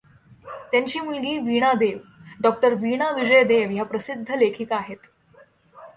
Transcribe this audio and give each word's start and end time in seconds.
त्यांची 0.71 0.99
मुलगी 0.99 1.37
वीणा 1.37 1.71
देव 1.73 1.97
डॉ. 2.41 2.49
वीणा 2.79 3.11
विजय 3.11 3.43
देव 3.43 3.69
ह्या 3.69 3.85
प्रसिद्ध 3.85 4.31
लेखिका 4.31 4.75
आहेत. 4.75 5.07